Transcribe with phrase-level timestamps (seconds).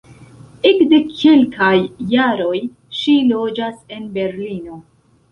[0.67, 1.75] Ekde kelkaj
[2.13, 2.59] jaroj
[3.01, 4.79] ŝi loĝas en Berlino.